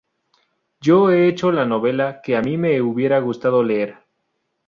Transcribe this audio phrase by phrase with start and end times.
[0.79, 3.99] Yo he hecho la novela que a mí me hubiera gustado leer.